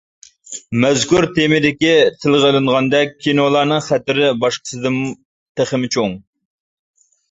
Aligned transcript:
مەزكۇر 0.85 1.27
تېمىدىكى 1.35 1.91
تىلغا 2.25 2.51
ئېلىنغاندەك 2.55 3.15
كىنولارنىڭ 3.29 3.87
خەتىرى 3.93 4.35
باشقىسىدىن 4.43 5.01
تېخىمۇ 5.59 5.97
چوڭ. 5.99 6.23